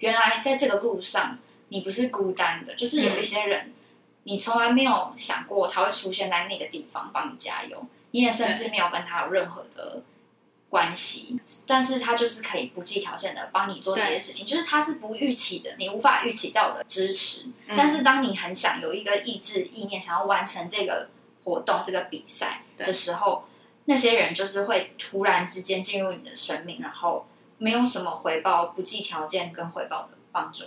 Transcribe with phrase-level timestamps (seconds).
[0.00, 1.38] 原来在这个路上
[1.68, 3.72] 你不是孤单的，就是有一些人，
[4.24, 10.02] 你从来没有想过他会出现在那个地方帮你加油，你也甚至没有跟他有任何的
[10.68, 17.46] 关系，但是他就是可以不计条件的帮你做这些事情，就是他是不预期的，你无法预期到的支持。
[17.68, 21.08] 但是当你很想有一个意志意念，想要完成这个
[21.44, 23.44] 活动、这个比赛的时候，
[23.86, 27.26] 那些人就是会突然之间进入你的生命，然后
[27.62, 30.64] 没有什么回报、不计条件跟回报的帮助。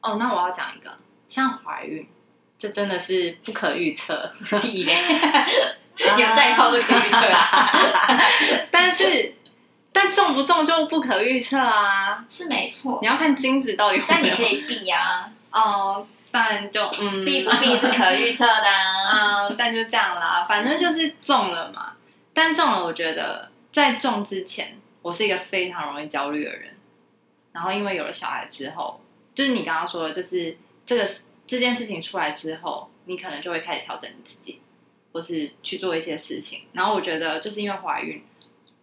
[0.00, 0.90] 哦，那我要讲一个，
[1.28, 2.08] 像怀孕，
[2.56, 4.96] 这真的是不可预测，屁嘞，
[6.00, 7.70] 有带套就可以预测啦。
[8.72, 9.34] 但是，
[9.98, 12.98] 但中不中就不可预测啊，是没错。
[13.00, 14.08] 你要看精子到底有没有。
[14.08, 19.48] 但你可以避啊，哦，但就嗯，避不避是可预测的啊。
[19.48, 21.94] 嗯，但就这样啦，反正就是中了嘛。
[22.34, 26.74] 但中了，我觉得在中之前，我是一个非常容易焦虑的人。
[27.52, 29.00] 然后因为有了小孩之后。
[29.34, 31.06] 就是你刚刚说的，就是这个
[31.46, 34.62] 这件事情出来之后，你可能就会开始调整你自己，
[35.12, 36.62] 或是去做一些事情。
[36.72, 38.24] 然后我觉得，就是因为怀孕，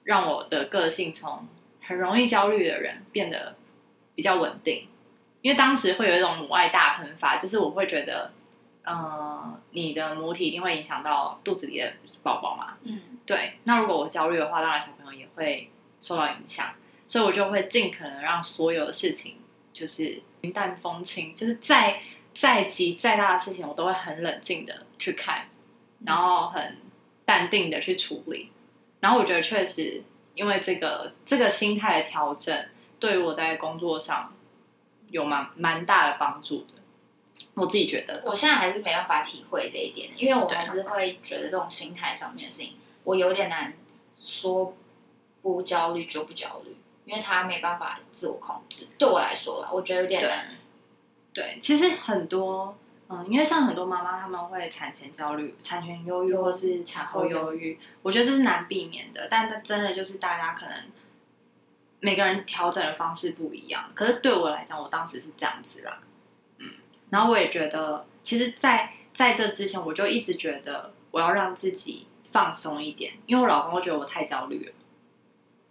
[0.03, 1.47] 让我的个性从
[1.81, 3.55] 很容易焦虑的人变得
[4.15, 4.87] 比较稳定。
[5.41, 8.31] 因为当时会有一种母爱大喷发，就是我会觉得，
[8.83, 12.77] 呃，你的母体一定会影响到肚子里的宝宝嘛。
[12.83, 13.53] 嗯，对。
[13.63, 16.73] 那如果我焦虑的话，当然小朋友也会受到影响，
[17.05, 19.37] 所以我就会尽可能让所有的事情
[19.71, 20.21] 就是。
[20.43, 22.01] 云淡风轻，就是再
[22.33, 25.47] 再急再大的事情，我都会很冷静的去看，
[26.05, 26.79] 然后很
[27.23, 28.51] 淡定的去处理。
[29.03, 30.01] 然后我觉得确实，
[30.33, 32.65] 因为这个这个心态的调整，
[33.01, 34.33] 对于我在工作上
[35.11, 36.75] 有蛮蛮大的帮助的。
[37.55, 43.73] 我自己觉得，我现在还是没办法体会这一点，因为我还是会觉得这种心态上面的事情，我有点难
[44.23, 44.73] 说
[45.41, 46.77] 不焦虑就不焦虑。
[47.05, 50.55] 因为他没办法自我控制，对我来说啦，我觉得有点难。
[51.33, 52.77] 对，其实很多，
[53.09, 59.27] 嗯，因为像很多妈妈，他们会产前焦虑、产前忧郁或是产后忧郁，我觉得这是难避免的。
[59.29, 60.75] 但它真的就是大家可能
[61.99, 63.91] 每个人调整的方式不一样。
[63.93, 65.99] 可是对我来讲，我当时是这样子啦，
[66.57, 66.71] 嗯。
[67.09, 74.71] 然后我也觉得，其实，在在这之前，我就一直觉得我要让自己放松一点，因为我老公会觉得我太焦虑了。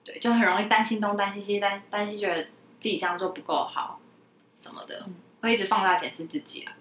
[0.05, 3.99] 对，就很容易担心东担心西，担担心觉得自己这样做不够好
[4.55, 5.09] 什么的，
[5.41, 6.73] 会一直放大检视自己啊。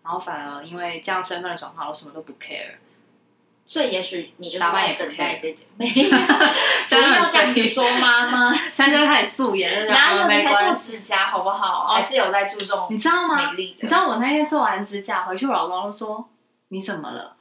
[0.00, 2.74] 对，然后反而因为这样身份的转换，我什么都不 care。
[3.66, 8.52] 所以也许你就打扮也等待这种， 没有， 不要这样子说妈妈。
[8.52, 11.86] 现在就开始素颜，哪有你还做指甲好不好？
[11.86, 13.52] 还是有在注重，你知道吗？
[13.56, 16.28] 你知道我那天做完指甲回去，我老公说
[16.68, 17.36] ：“你怎么了？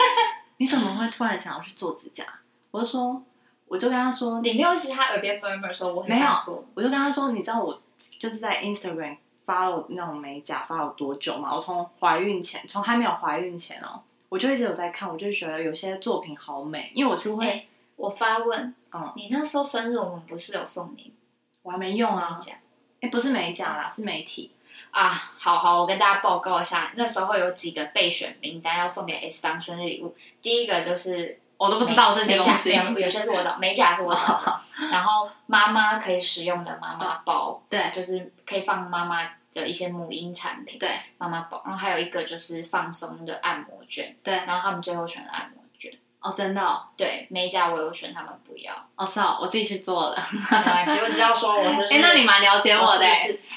[0.56, 2.24] 你怎么会突然想要去做指甲？”
[2.72, 3.22] 我就说。
[3.66, 7.80] 我就跟他说，你没有是他耳边风儿说我很想做，我就跟他说，你知道我
[8.18, 11.54] 就是在 Instagram 发了那种美甲发了多久嘛？
[11.54, 21.12] 我从怀孕前，从还没有怀孕前哦，我就一直有在看，我就觉得有些作品好美，因为我是会，我发问，嗯，你那时候生日我们不是有送你，
[21.62, 22.38] 我还没用啊，
[23.00, 24.52] 哎，不是美甲啦，是媒体
[24.90, 31.40] 啊，好好，我跟大家报告一下，那时候有几个备选名单要送给 S 当生日礼物，第一个就是。
[31.56, 34.60] 我都不知道这些东西，有些是我找美甲是我找，
[34.90, 39.22] 然后妈妈可以使用的妈妈包，对，就是可以放妈妈
[39.52, 45.63] 的一些母婴产品，对，妈妈包，然后还有一个就是放松的按摩卷，对，然后他们最后选了按摩卷，
[46.24, 46.82] 哦，真的，哦？
[46.96, 53.06] 对，美甲我有选，他们不要，哦，是哦，我自己去做了，没关系，我只要说我是， 哎，那你蛮了解我的，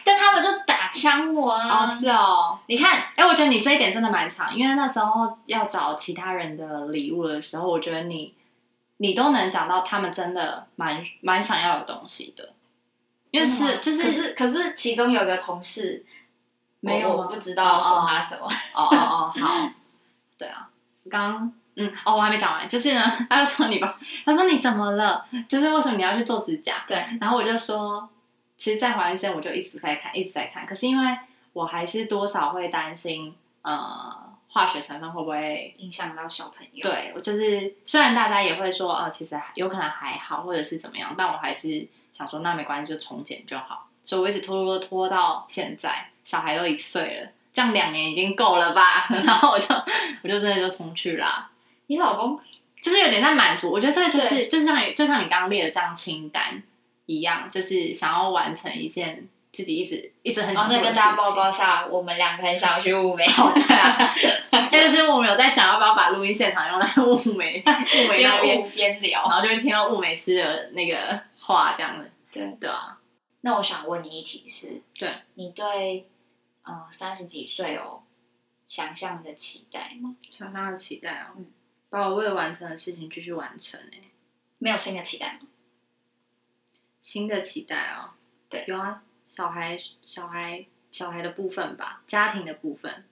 [0.03, 8.33] 但他们就打枪我啊，哦，是哦，你看，哎，我觉得你这一点真的蛮强，因为那时候要找其他人的礼物的时候，我觉得你。
[8.99, 12.49] 你都能讲到他们真的蛮蛮想要的东西的，
[13.29, 16.03] 因为是就是可是可是其中有个同事
[16.79, 18.47] 没有我不知道送他什么。
[18.73, 19.69] 哦哦哦好。
[20.35, 20.67] 对啊
[21.11, 28.09] 刚嗯哦我还没讲完就是呢 他就说你吧他说你怎么了就是为什么你要去做指甲对然后我就说
[28.57, 31.17] 其实，在怀孕前我就一直在看一直在看可是因为
[31.53, 34.25] 我还是多少会担心呃。
[34.49, 36.81] 化学成分会不会影响到小朋友？
[36.81, 43.87] 对，我就是虽然大家也会说，呃，其实有可能还好，或者是怎么样，但我还是想说，那没关系，就重剪就好。
[44.03, 49.05] 所以我一直拖拖拖到现在，小孩都一岁了，这样两年已经够了吧？
[49.25, 49.75] 然后我就
[50.23, 51.47] 我就真的就冲去啦。
[51.87, 52.39] 你老公
[52.81, 56.61] 就是有点在满足，我觉得这个就是就像就像你刚刚列的这样清单
[57.05, 59.27] 一样，就是想要完成一件。
[59.49, 61.35] 自己一直一直很想做的事跟大家报情。
[61.35, 63.25] 告一下，我们两个很想去物美，
[63.55, 69.31] 对啊，但是我们有在想要不要把录音现场用在物美物美那边，边聊然。
[69.31, 72.99] 后就会听到物美师的那个话这样的，对，对啊，
[73.41, 76.05] 那我想问你一题是，对你对
[76.61, 78.03] 呃三十几岁哦
[78.67, 80.15] 想象的期待吗？
[80.29, 81.47] 想象的期待哦，嗯
[81.89, 83.99] 把我未完成的事情继续完成哎、
[84.57, 85.47] 没有新的期待吗？
[87.01, 88.11] 新的期待哦，
[88.49, 88.65] 对。
[88.67, 93.05] 有啊，小孩小孩小孩的部分吧，家庭的部分，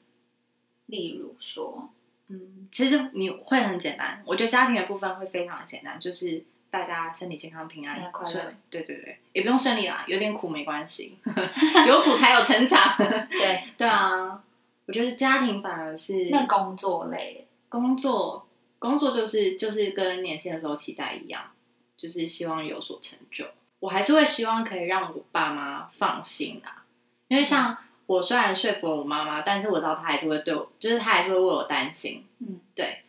[0.88, 1.89] 例如说，
[2.27, 11.18] 嗯，其实你会很简单，我觉得家庭的部分会非常的简单，就是大家身体健康、平安快乐对对对，也不用顺利啦，有点苦没关系，
[11.88, 12.98] 有苦才有成长。
[13.30, 14.44] 对，对啊，
[14.88, 18.45] 我觉得家庭反而是那工作类，工作，
[18.86, 21.52] 工作就是就是跟年轻的时候期待一样，
[21.98, 23.46] 就是希望有所成就。
[23.80, 26.86] 我还是会希望可以让我爸妈放心啊，
[27.28, 32.26] 因为像我虽然说服了我妈妈，但是我知道她还是会对我，就是她还是会为我担心。
[32.40, 33.00] 嗯，对。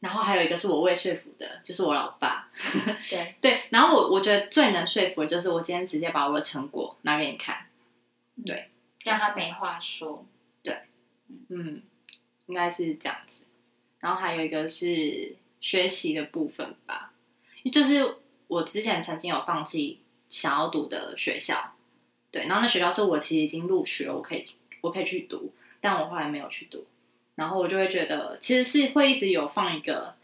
[0.00, 2.48] 然后还有一个是我未说服的，就是我老爸。
[3.10, 7.66] 对， 对，然后我我觉得最能说服的就是我今天直接把我的成果拿给你看。
[8.46, 8.70] 对
[9.02, 10.24] 让他没话说。
[10.62, 10.82] 对
[11.48, 11.82] 嗯，
[12.46, 13.44] 应该是这样子。
[14.00, 17.12] 然后还有一个是学习的部分吧，
[17.72, 18.16] 就是
[18.46, 21.74] 我之前曾经有放弃想要读的学校，
[22.30, 24.46] 对，然后那学校是我其实已经录取了，我可以
[24.80, 26.86] 我可以去读，但我后来没有去读，
[27.34, 30.14] 然后我就会觉得其实是会一直有放一个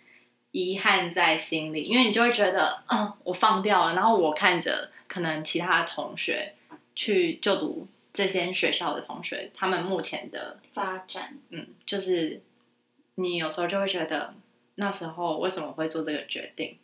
[0.53, 6.55] 遗憾在心里，因为你就会觉得，嗯，我放掉了，然后我看着可能其他的同学
[6.95, 12.41] 去就读这间学校的同学，他们目前的发展，嗯，就是
[13.17, 14.35] 你有时候就会觉得
[14.77, 16.79] 那时候为什么会做这个决定，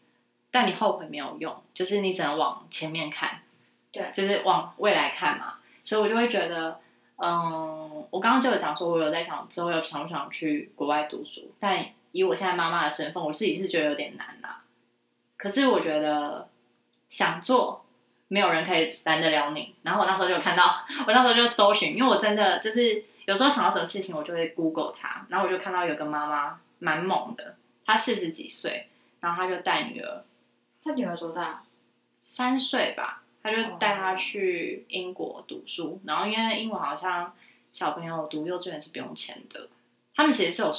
[0.50, 3.42] 但你后悔没有用，就是你只能往前面看，
[3.90, 5.54] 对就是往未来看嘛。
[5.82, 6.78] 所以我就会觉得，
[7.16, 14.62] 嗯，我刚刚就有讲说，我有在想之后有想不想去国外读书，但以我现在妈妈的身份，我自己是觉得有点难啦。
[15.36, 16.48] 可是我觉得
[17.08, 17.84] 想做，
[18.28, 19.74] 没有人可以拦得了你。
[19.82, 27.54] 然后我那时候就有看到，我那时候就搜寻，因为我真的就是有时候想到什么事情，我就会 Google 查，然后我就看到有个妈妈蛮猛的，
[27.86, 28.88] 她四十几岁，
[29.20, 30.24] 然后她就带女儿
[30.82, 31.62] 她女儿多大？
[32.22, 37.32] 三岁吧，她就带她去英国读书，然后因为英国好像
[37.72, 39.68] 小朋友读幼稚园是不用钱的。
[40.16, 40.72] 他们其实是有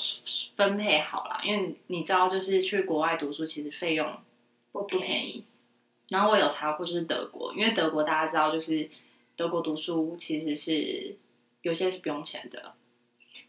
[0.57, 4.06] 分配好了，因为你知道，就是去国外读书，其实费用
[4.74, 5.45] 不不便宜。
[6.09, 8.89] 然后我有查过，就是德国，因为德国大家知道，就是
[9.38, 11.15] 德国读书其实是
[11.62, 12.74] 有些是不用钱的，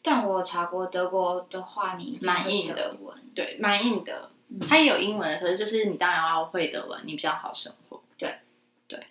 [0.03, 4.31] 但我查过德国的话，你蛮硬的德文，对，蛮硬的。
[4.49, 8.03] 嗯它也有英文，可是就是你当然要会德文，你比较好生活。
[8.19, 8.41] 对
[8.87, 9.07] 对，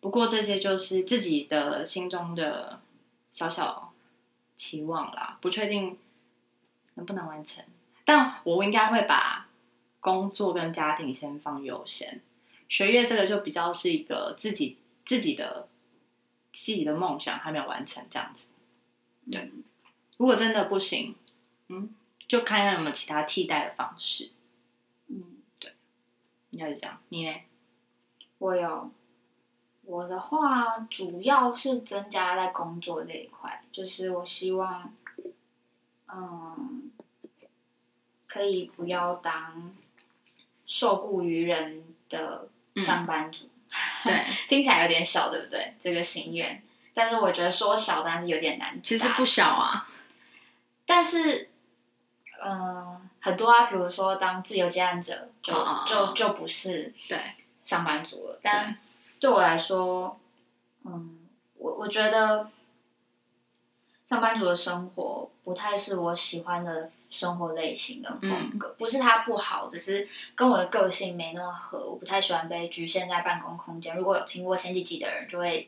[0.00, 2.80] 不过这些就是自己的心中的
[3.30, 3.92] 小小
[4.56, 5.96] 期望啦，不确定
[6.94, 7.64] 能不能完成。
[8.04, 9.46] 但我应该会把
[10.00, 12.20] 工作跟家庭先放优先，
[12.68, 15.68] 学业这个就比较是一个自己自己的
[16.52, 18.50] 自己的梦想还没有完成这样子。
[19.30, 19.64] 对嗯
[20.18, 21.16] 如果真的不行，
[21.68, 21.92] 嗯，
[22.28, 24.30] 就看看有没有其他替代的方式。
[25.08, 25.72] 嗯，对
[26.50, 27.00] 应该是这样。
[27.08, 27.34] 你呢？
[28.38, 28.92] 我有，
[29.82, 34.94] 我的话主要是增加在工作这一块，就是我希望，
[36.06, 36.92] 嗯，
[38.28, 39.74] 可以不要当
[40.66, 43.48] 受雇于人的上班族。
[44.04, 45.74] 对，听起来有点小，对不对？
[45.80, 46.62] 这个心愿，
[46.94, 48.80] 但是我觉得说小，但是有点难。
[48.82, 49.46] 其实不小。
[49.46, 49.86] 啊。
[50.84, 51.48] 但是，
[52.44, 55.54] 嗯、很多啊，比如说当自由接案者，就、
[55.86, 57.18] 就就不是对，
[57.62, 58.40] 上班族了。
[58.42, 58.76] 但
[59.20, 60.20] 对我来说，
[60.84, 61.18] 嗯，
[61.56, 62.50] 我我觉得
[64.12, 68.74] 上班族的生活不太是我喜欢的生活类型的风格。
[68.78, 71.78] 不是它不好，只是跟我的个性没那么合。
[71.78, 73.96] 我不太喜欢被局限在办公空间。
[73.96, 75.66] 如果有听过前几集的人，就会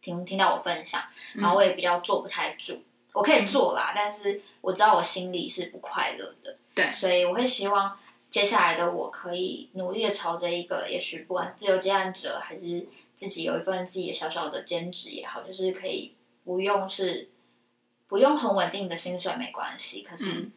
[0.00, 1.02] 听听到我分享，
[1.34, 2.82] 然后我也比较坐不太住。
[3.12, 6.56] 我可以做啦，但是我知道我心里是不快乐的。
[6.74, 7.98] 对所以我会希望
[8.30, 17.28] 接下来的我可以努力的朝着一个，也许不管是自由接案者，还是自己有一份自己的小小的兼职也好，就是可以不用是
[18.12, 20.52] 不用很稳定的薪水没关系，可是嗯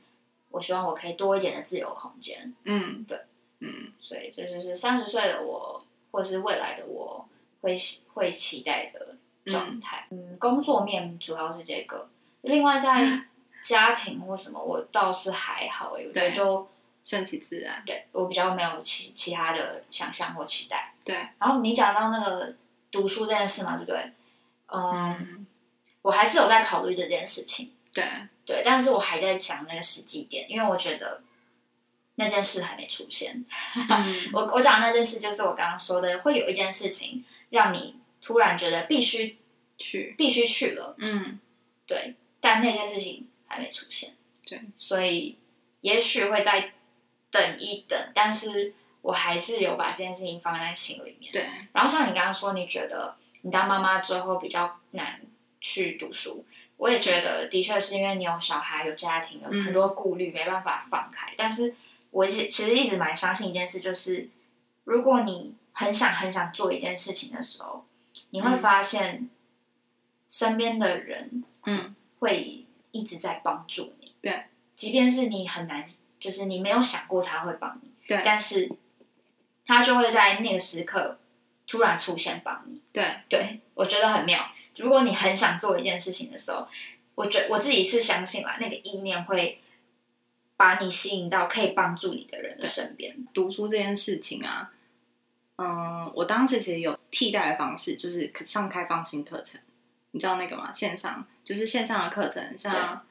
[0.51, 2.53] 我希望我可以多一点的自由空间。
[2.65, 3.17] 嗯，对，
[3.61, 5.81] 嗯所以这就是三十岁的我，
[6.11, 7.25] 或是未来的我
[7.61, 7.79] 会
[8.13, 10.05] 会期待的状态。
[10.09, 12.09] 嗯，工作面主要是这个，
[12.41, 13.23] 另外在
[13.63, 16.67] 家庭或什么，我倒是还好诶、我觉得对就
[17.05, 17.81] 顺其自然。
[17.85, 20.93] 对我比较没有其其他的想象或期待。
[21.05, 22.53] 对，然后你讲到那个
[22.91, 24.11] 读书这件事嘛，对不对？
[24.67, 25.47] 嗯，嗯，
[26.05, 28.05] 我还是有在考虑这件事情，对，
[28.45, 31.23] 对，但是我还在想那个时机点，因为我觉得
[32.13, 33.43] 那件事还没出现。
[33.89, 34.29] 嗯。
[34.31, 39.39] 我我讲的那件事就是我刚刚说的，会有一件事情让你突然觉得必须
[39.79, 41.39] 去，必须去了，嗯。
[41.87, 44.13] 对，但那件事情还没出现，
[44.47, 45.39] 对，所以
[45.81, 46.73] 也许会再
[47.31, 51.33] 等一等，但是我还是有把这件事情放在心里面。
[51.33, 55.19] 对，然后像你刚刚说，你觉得你当妈妈之后比较难
[55.67, 56.45] 去读书，
[56.77, 61.33] 我也觉得的确是因为你有小孩、有家庭，有嗯很多顾虑，没办法放开。
[61.35, 61.73] 但是
[62.11, 64.29] 我一直其实一直蛮相信一件事，就是
[64.83, 67.83] 如果你很想很想做一件事情的时候，
[68.29, 69.27] 你会嗯发现
[70.29, 74.13] 身边的人嗯会一直在帮助你。
[74.21, 74.43] 对，
[74.75, 75.87] 即便是你很难，
[76.19, 78.71] 就是你没有想过他会帮你，对但是
[79.65, 81.17] 他就会在那个时刻
[81.65, 82.83] 突然出现帮你。
[82.93, 84.47] 对，对我觉得很妙。
[84.77, 86.67] 如果你很想做一件事情的时候，
[87.15, 89.61] 我觉我自己是相信啦，那个意念会
[90.57, 93.15] 把你吸引到可以帮助你的人的身边。
[93.33, 94.71] 读书这件事情啊，
[95.57, 99.59] 嗯，我当时其实有替代的方式，就是上开放性课程，
[100.11, 100.71] 你知道那个吗？
[100.71, 103.01] 线上就是线上的课程，像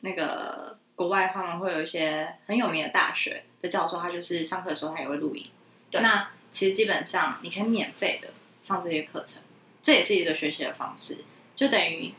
[0.00, 5.44] 那个国外他们会有一些很有名的大学的教授，他就是上课的时候他也会录影。
[5.90, 8.30] 对那其实基本上你可以免费的
[8.62, 9.42] 上这些课程，
[9.82, 11.24] 这也是一个学习的方式，
[11.56, 12.12] 就等于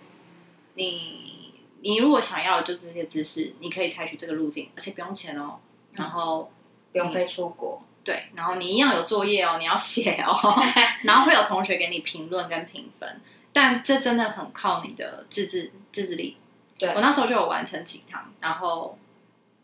[0.75, 5.59] 你你如果想要的就是这些知识，你可以采取这个路径，而且不用钱哦。
[5.93, 6.49] 然后
[6.93, 10.33] 不用飞出国，对，然后你一样有作业哦，你要写哦，
[11.03, 13.19] 然后会有同学给你评论跟评分，
[13.51, 16.37] 但这真的很靠你的自制自制力。
[16.79, 18.97] 对我那时候就有完成几堂，然后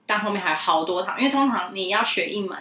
[0.06, 2.58] 但后面还有好多堂，因为通常你要学一门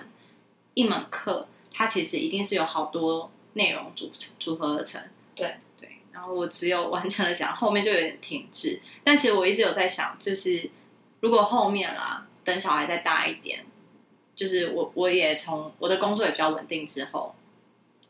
[0.75, 5.03] 一门课，它其实一定是有好多内容组成组合而成。
[5.37, 8.81] 对对，然后我只有完成了想，后面就有点停滞。
[9.05, 10.71] 但其实我一直有在想，就是
[11.21, 13.67] 如果后面啦，等小孩再大一点，
[14.35, 17.35] 就是我我也从我的工作也比较稳定之后，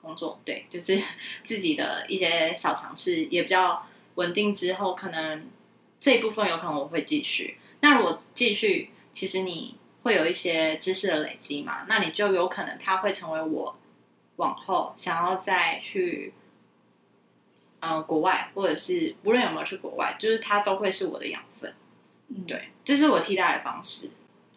[0.00, 1.02] 工作对，就是
[1.42, 5.45] 自己的一些小尝试也比较稳定之后，可能
[5.99, 7.59] 这一部分有可能我会继续。
[7.80, 13.76] 那如果继续，其实你会有一些知识的累积嘛，那你就有可能它会成为我
[14.37, 16.33] 往后想要再去。
[17.88, 21.73] 呃，国外或者是无论有没有去国外，就是它都会是我的养分。
[22.28, 24.11] 嗯，对，这是我替代的方式。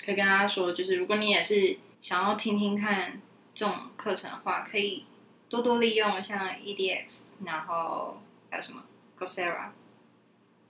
[0.04, 3.22] 可以跟大家说，就是如果你也是想要听听看
[3.54, 5.06] 这种课程的话，可以
[5.48, 8.84] 多多利用像 EDX，然后还有什么
[9.18, 9.70] Coursera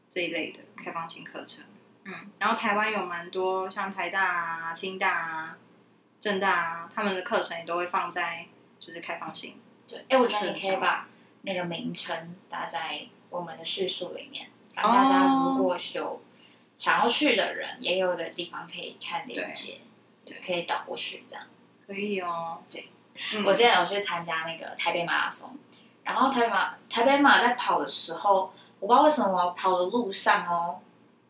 [0.10, 1.64] 这一类的开放性课程。
[2.04, 5.58] 嗯，然后台湾有蛮多像台大啊、清大啊、
[6.20, 8.48] 正大啊，他们的课程也都会放在
[8.80, 9.56] 就是开放性。
[9.88, 11.08] 对，哎，我觉得你可以把
[11.42, 16.22] 那个名称打在我们的叙述里面，让大家如果有
[16.78, 19.80] 想要去的人，也有一个地方可以看链接，
[20.26, 21.46] 对可以导过去这样。
[21.86, 22.90] 可以哦，对
[23.34, 25.58] 嗯，我之前有去参加那个台北马拉松，
[26.04, 30.80] 然后台北马台北马在跑的时候，我不知道为什么跑的路上哦，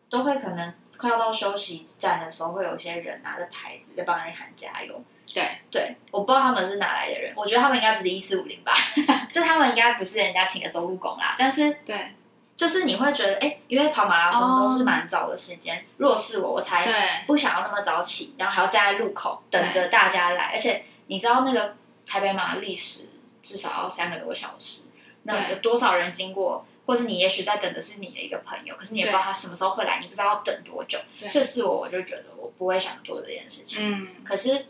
[0.08, 5.02] 都会可能快要到休息站的时候，会有一些人拿着牌子在帮你喊加油。
[5.32, 5.48] 对。
[5.70, 8.72] 对，我不知道他们是哪来的人，我觉得他们应该不是一四五零吧，
[9.32, 11.36] 就他们应该不是人家请的走路工啦。
[11.38, 12.12] 但是对。
[12.56, 23.08] 就是你会觉得，哎，因为跑马拉松哦都是蛮早的时间，如果是我，我才不想要那么早起，然后还要站在路口等着大家来，而且你知道那个台北马历史
[23.42, 24.82] 至少要三个多小时，
[25.22, 31.26] 那有多少人经过，或是你也许在等的是你的一个朋友，可是你也不知道他什么时候会来，你不知道要等多久，对。
[31.30, 33.90] 所以是我我就觉得我不会想做这件事情。
[33.90, 34.66] 嗯，可是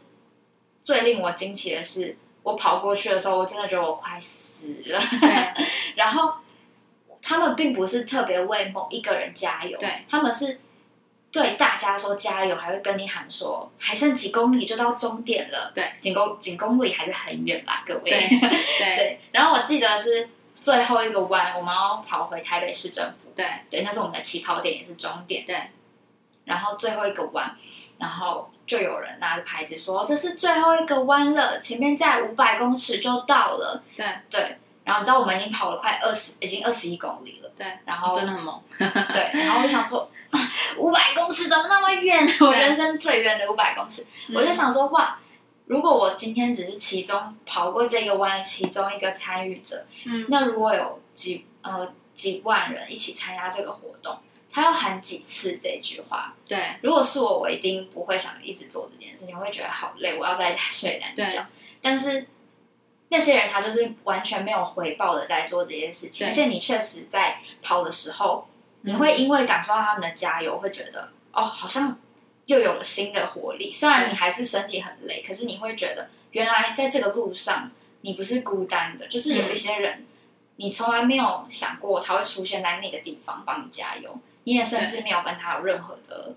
[0.83, 5.01] 最令我惊奇的是，我跑过去的时候，我真的觉得我快死了。
[5.21, 5.65] 对
[5.97, 6.35] 然后
[7.23, 10.59] 他们并不是特别为某一个人加油，对，他们是
[11.31, 18.11] 对大家说加油，还会跟你喊说还剩几公里就到终点了，对，几公几公里还是很远吧，各位。
[18.11, 20.29] 对对对然后我记得是
[20.61, 25.45] 最后一个弯，我们要跑回台北市政府，对对，那是我们的起跑点，也是终点。
[25.47, 25.57] 对，
[26.45, 27.57] 然后最后一个弯，
[28.01, 33.83] 然后就有人拿着牌子说这是最后一个弯了，前面再五百公尺就到了。
[33.95, 37.51] 对对，然后你知道我们已经跑了快二十，已经二十一公里了。
[37.57, 38.61] 对，然后真的很猛。
[38.79, 40.11] 对，然后我就想说，
[40.79, 42.27] 五百公尺怎么那么远？
[42.41, 45.19] 我人生最远的五百公尺，我就想说，哇，
[45.67, 54.17] 如果我今天只是其中跑过这个弯其中一个参与者，嗯，那如果有几呃几万人一起参加这个活动，
[54.53, 56.35] 他要喊几次这句话？
[56.47, 61.47] 对如果是我，我一定不会想一直做这件事情，我会觉得好累，我要在家睡懒觉。
[61.83, 62.27] 但是
[63.09, 68.47] 那些人他就是完全没有回报的在做这件事情，而且你确实在跑的时候，
[68.83, 71.99] 你会因为感受到他们的加油，会觉得哦，好像
[72.47, 73.71] 又有了新的活力。
[73.73, 77.71] 虽然你还是身体很累，可是你会觉得原来在这个路上
[78.03, 80.07] 你不是孤单的，就是有一些人，
[80.57, 84.19] 你从来没有想过他会出现在那个地方帮你加油，
[84.51, 86.35] 你也甚至没有跟他有任何的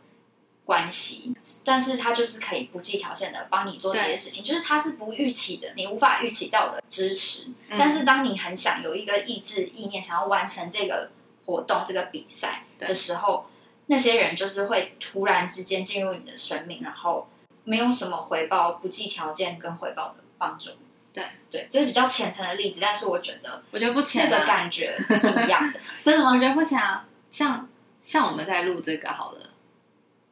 [0.66, 1.34] 关系，
[1.66, 7.46] 但是他就是可以不计条件的帮你做这些事情，就是他是不预期的，你无法预期到的支持。
[7.70, 11.10] 嗯但是当你很想有一个意志意念，想要完成这个
[11.48, 13.48] 活动、这个比赛的时候，
[13.88, 17.28] 那些人就是会突然之间进入你的生命，然后
[17.64, 20.70] 没有什么回报、不计条件跟回报的帮助。
[21.12, 25.80] 对对，这是比较浅层的例子，但是我觉得我觉得不那浅、啊，个感觉是一样的。
[26.04, 26.32] 真的吗？
[26.32, 27.08] 我觉得不浅啊。
[27.32, 27.68] 像
[28.04, 29.50] 像我们在录这个好了，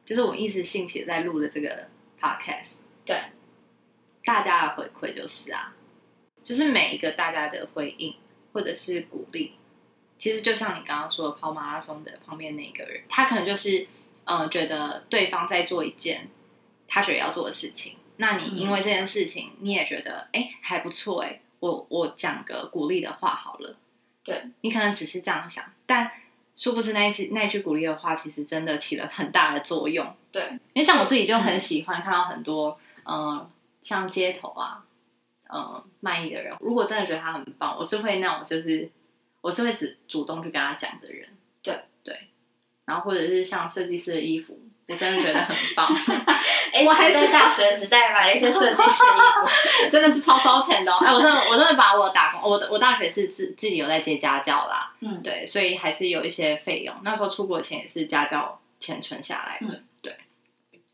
[0.04, 1.88] 就是我一时兴起在录的这个
[2.20, 3.16] podcast，对，
[4.24, 5.74] 大家的回馈就是啊，
[6.44, 8.14] 就是每一个大家的回应
[8.52, 9.54] 或者是鼓励，
[10.18, 13.88] 其实就像你刚刚说的跑马拉松的旁边那个人，他可能就是
[14.24, 16.28] 嗯、呃觉得对方在做一件
[16.86, 23.76] 他觉得要做的事情，那你因为这件事情你也觉得哎、诶还不错哎、我我讲个鼓励的话好了，
[24.22, 24.44] 对。
[24.60, 26.10] 你可能只是这样想，但
[26.54, 30.14] 殊不知那一次那句鼓励的话，其实真的起了很大的作用。
[30.30, 30.42] 对，
[30.72, 33.48] 因为像我自己就很喜欢看到很多，嗯、
[33.80, 34.84] 像街头啊，
[35.48, 38.90] 嗯、卖艺的人，如果真的觉得他很棒，我是会那种就是
[39.40, 41.28] 我是会只主动去跟他讲的人。
[41.62, 42.28] 对对，
[42.84, 45.88] 然后或者是像设计师的衣服，我真的觉得很棒，
[46.72, 50.98] 哎，我还是在大学时代买了一些设计师的衣服， 真的是超烧钱的、哦。
[51.00, 56.94] 哎，我真的我真的把我打工，我的我大学是自自己有在接家教啦，嗯，对，所以还是有一些费用。
[57.02, 60.16] 那时候出国前也是家教钱存下来的，嗯对。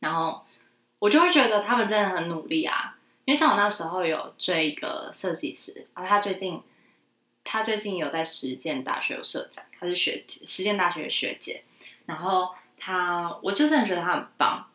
[0.01, 0.45] 然后
[0.99, 6.63] 我就会觉得他们真的很努力啊，因为像我那时候有追一个设计师啊，他最近
[7.43, 11.65] 他最近有在实践大学有社长，他是学姐，实践大学的学姐。
[12.07, 14.67] 然后他，我就真的觉得他很棒，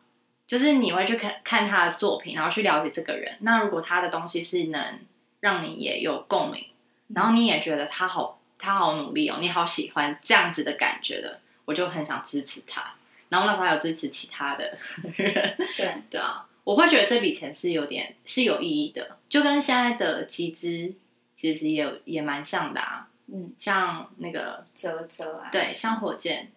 [0.46, 3.36] 就是你会去看看他的作品，然后去了解这个人。
[3.40, 5.00] 那如果他的东西是能
[5.40, 6.66] 让你也有共鸣，
[7.08, 12.94] 然后你也觉得他好，他好努力哦，你好喜欢这样子的感觉的，我就很想支持他。
[13.28, 14.76] 然后那时候还有支持其他的
[15.16, 20.94] 人， 对， 对啊，我会觉得这笔钱是有点是有意义的，就跟现在的集资
[21.34, 23.08] 其实也有也蛮像的啊。
[23.26, 26.52] 嗯，像那个泽泽啊，对，像火箭，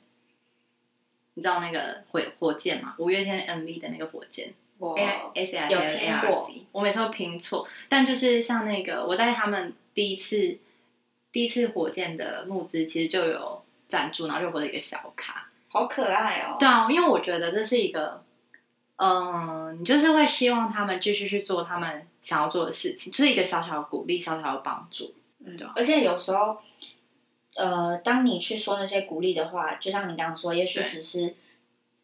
[1.37, 2.95] 你知道那个火火箭嘛？
[2.97, 7.67] 五月天 MV 的那个火箭我，A S 有 L 听 A R 过 C，我每次都拼错。
[7.87, 10.57] 但就是像那个，我在他们第一次
[11.31, 15.47] 第一次火箭的募资，其实就有赞助，然后就获得一个小卡。
[15.67, 16.55] 好可爱哦。
[16.59, 18.23] 对啊，因为我觉得这是一个，
[18.95, 25.13] 嗯，你就是会希望他们继续去做他们想要做的事情，就是一个小小的鼓励，小小的帮助。
[25.45, 26.57] 嗯对啊，而且有时候，
[27.57, 31.35] 呃，当你去说那些鼓励的话，就像你刚刚说，也许只是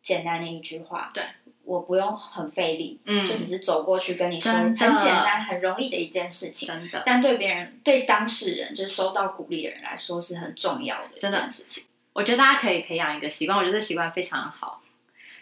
[0.01, 1.23] 简单的一句话，对，
[1.63, 6.67] 我不用很费力，嗯就只是走过去跟你说，很简单、很容易的一件事情。
[6.67, 11.85] 真的，但对别人、对当事人，就是收到鼓励的人来说，是很重要的一真的件事情。
[12.13, 14.81] 我觉得大家可以培养一个习惯，我觉得这习惯非常好，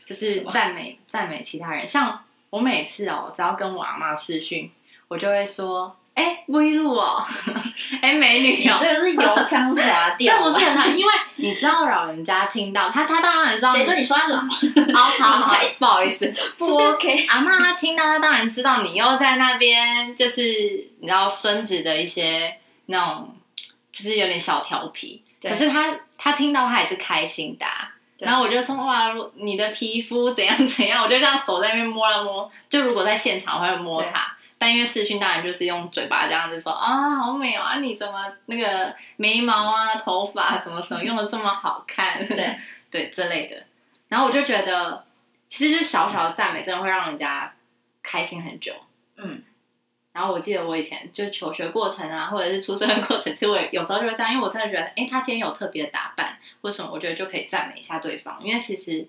[0.06, 1.88] 就是赞美赞美其他人。
[1.88, 4.72] 像我每次哦，只要跟我阿妈视讯，
[5.08, 7.24] 我就会说：“哎、微露哦，
[8.02, 13.74] 哎、美女哦。”这个是油腔滑调 这，不是很好，因为你知道老人家听到他，他当然知道。
[13.74, 14.38] 谁说你说他老？
[14.38, 17.26] 哦，好好你才，不好意思，不就是 OK？
[17.28, 20.42] 阿妈她听到，她当然知道你又在那边，就是
[21.00, 23.34] 你知道孙子的一些那种，
[23.92, 25.24] 就是有点小调皮。
[25.42, 32.52] 可是她她听到，她也是开心的啊、然后我就说哇，你的皮肤怎样怎样，我就这样手在那边摸了摸。
[32.70, 34.38] 就如果在现场，我会摸它。
[34.62, 42.24] 但因为视讯，当然就是用嘴巴这样子说啊，好美哦，啊，你怎么那个眉毛啊、头发什么什么用的这么好看？
[42.28, 42.56] 对
[42.92, 43.64] 对之类的。
[44.08, 45.04] 然后我就觉得，
[45.48, 47.52] 其实就小小的赞美，真的会让人家
[48.04, 48.72] 开心很久。
[49.18, 49.42] 嗯，
[50.14, 59.08] 然后我记得我以前就求学过程啊，或者是出生的过程，其实我有时候就会这样，因为我真的觉得，哎，他今天有特别的打扮或什么，我觉得就可以赞美一下对方，因为其实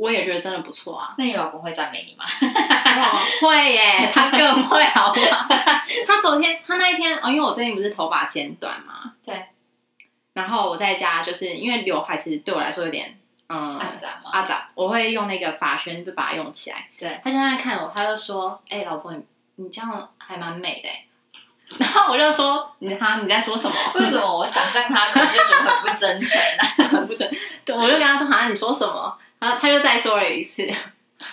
[0.00, 1.14] 我也觉得真的不错啊。
[1.18, 2.24] 那你老公会赞美你吗？
[2.24, 5.46] 哦，会耶， 他更会，好不好？
[6.06, 9.44] 他昨天，他那一天，哦，因为我最近不是头发剪短嘛，对，
[10.32, 13.18] 然后我在家，就是因为刘海其实对我来说有点，
[13.50, 14.30] 嗯，暗赞吗？
[14.32, 16.88] 阿杂，我会用那个发圈就把它用起来。
[16.98, 19.22] 对，他现在看我，他就说：“哎、老婆，你
[19.56, 21.04] 你这样还蛮美的欸。
[21.78, 23.74] ”然后我就说：“你他你在说什么？
[23.96, 26.64] 为什么我想象他可能就觉得很不真诚啊？
[26.88, 27.30] 很不真。”
[27.66, 30.72] 对，我就跟他说：“好像你说什么？”然后他就再说了一次。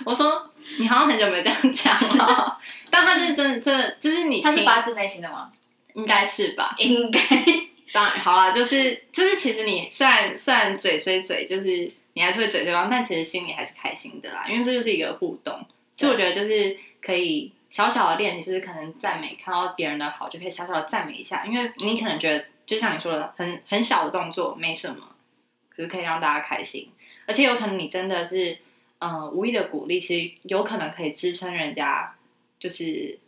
[0.03, 5.51] 我说：“你好像很久没有这样讲了，但他是真的，真的就是你他是发自内心的吗？
[5.93, 6.73] 应该是吧？
[6.79, 7.19] 应该。
[7.93, 15.57] 当然好了，就是就是，其实你虽然虽然嘴虽嘴，就是你还是会嘴对方，但其实心里还是开心的啦，因为这就是一个互动。
[15.95, 25.15] 所以我觉得就是可以小小的练习，就是可能赞美，看到别人的好就可以小小的赞美一下，因为你可能觉得就像你说的，很很小的动作没什么，
[25.73, 26.91] 可是可以让大家开心，
[27.27, 28.57] 而且有可能你真的是
[28.97, 32.15] 嗯、呃无意的鼓励，其实有可能可以支撑人家
[32.57, 33.19] 就是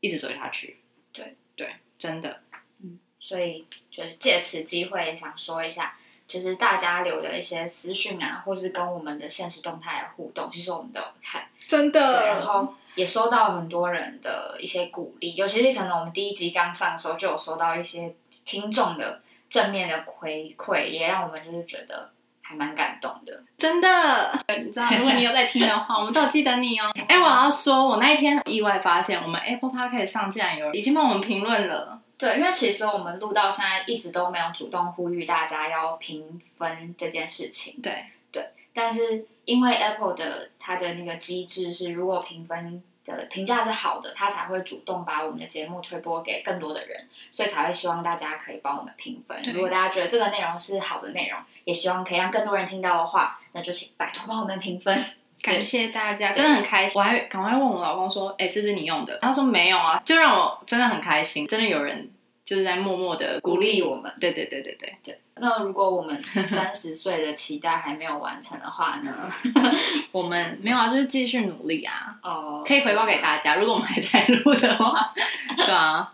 [0.00, 0.76] 一直走下去。
[1.14, 2.42] 对对，真的。
[2.82, 5.96] 嗯所以就是借此机会也想说一下，
[6.28, 11.48] 就是大家留的一些私讯啊，或是跟我们的现实动态的互动，其实我们都有看。
[11.66, 18.14] 真的，然后也收到很多人的一些鼓励，尤其是可能我们第一集刚上的时候就有收到一些
[18.44, 22.10] 听众的正面的回馈，也让我们就是觉得
[22.46, 23.42] 还蛮感动的。
[23.56, 26.92] 真的，你知道，如果你有在听的话， 我们都有记得你哦。
[27.08, 32.00] 哎，我要说，我那一天意外发现，我们 Apple Podcast 上竟然有人已经帮我们评论了。
[32.18, 49.36] 对，因为其实我们录到现在一直都没有主动呼吁大家要评分这件事情，对对，但是因为 Apple 的它的那个机制是，如果评分的评价是好的，他才会主动把我们的节目推播给更多的人，所以才会希望大家可以帮我们评分。
[49.52, 54.98] 如果大家觉得这个内容是好的内容，也希望可以让更多人听到的话，那就请拜托帮我们评分。
[55.42, 56.98] 感谢大家，真的很开心。
[56.98, 62.10] 我还赶快问我老公说：“哎，是不是你用的？”他说：“没有啊。”就让我真的很开心，真的有人
[62.44, 64.12] 就是在默默的鼓励我们。
[64.20, 69.30] 对对对对对，对，那如果我们三十岁的期待还没有完成的话呢？
[70.12, 73.56] 我们没有啊，就是继续努力啊，哦，可以回报给大家。
[73.56, 75.12] 如果我们还在录的话，
[75.56, 76.12] 对啊，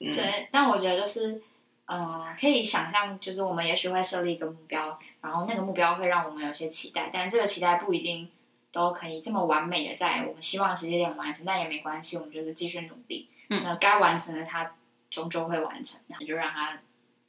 [0.00, 1.40] 嗯，对，但我觉得就是，
[1.86, 8.28] 嗯、可以想象，就是我们也许会设立一个目标，然后那个目标会让我们有些期待，但这个期待不一定
[8.72, 13.28] 都可以这么完美的在我们希望的时间点完成，但也没关系，我们就是继续努力。
[13.50, 14.70] 嗯那该完成的它
[15.10, 16.80] 终究会完成，那就让它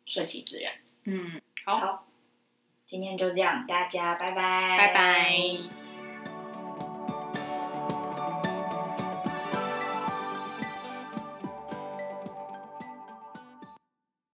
[0.06, 0.74] 顺其自然。
[1.06, 2.08] 嗯，好，好，
[2.88, 5.79] 今天就这样，大家拜拜，拜拜。